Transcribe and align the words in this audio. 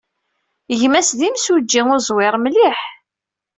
Gma-s 0.79 1.09
d 1.19 1.19
imsujji 1.27 1.81
uẓwir 1.93 2.35
mliḥ. 2.39 2.79